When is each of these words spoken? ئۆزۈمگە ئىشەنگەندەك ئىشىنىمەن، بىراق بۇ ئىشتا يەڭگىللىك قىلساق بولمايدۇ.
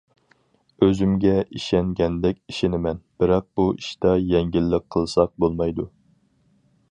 ئۆزۈمگە 0.85 1.33
ئىشەنگەندەك 1.57 2.39
ئىشىنىمەن، 2.53 3.03
بىراق 3.23 3.47
بۇ 3.61 3.67
ئىشتا 3.75 4.15
يەڭگىللىك 4.31 4.89
قىلساق 4.97 5.35
بولمايدۇ. 5.45 5.89